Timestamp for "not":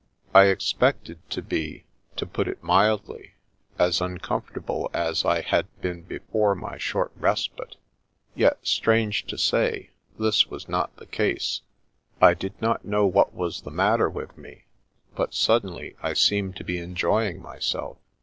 10.67-10.95, 12.59-12.83